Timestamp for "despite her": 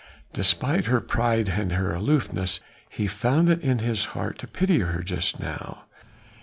0.33-0.99